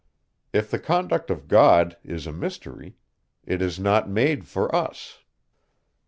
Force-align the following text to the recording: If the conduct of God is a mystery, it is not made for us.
If 0.51 0.71
the 0.71 0.79
conduct 0.79 1.29
of 1.29 1.47
God 1.47 1.95
is 2.03 2.25
a 2.25 2.31
mystery, 2.31 2.95
it 3.45 3.61
is 3.61 3.79
not 3.79 4.09
made 4.09 4.45
for 4.47 4.75
us. 4.75 5.19